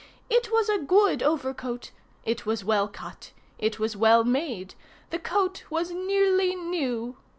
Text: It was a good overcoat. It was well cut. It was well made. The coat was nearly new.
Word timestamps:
It 0.31 0.51
was 0.51 0.67
a 0.67 0.79
good 0.79 1.21
overcoat. 1.21 1.91
It 2.25 2.43
was 2.43 2.65
well 2.65 2.87
cut. 2.87 3.33
It 3.59 3.77
was 3.77 3.95
well 3.95 4.23
made. 4.23 4.73
The 5.11 5.19
coat 5.19 5.63
was 5.69 5.91
nearly 5.91 6.55
new. 6.55 7.17